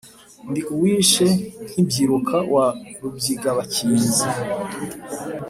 Ndi 0.49 0.61
uwishe 0.73 1.27
nkibyiruka 1.69 2.35
wa 2.53 2.67
Rubyigabakinzi; 3.01 4.25